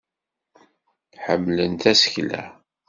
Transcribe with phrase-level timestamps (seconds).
[1.23, 2.43] Ḥemmlen tasekla.